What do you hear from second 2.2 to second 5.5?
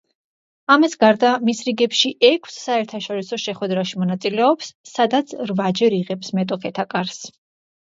ექვს საერთაშორისო შეხვედრაში მონაწილეობს, სადაც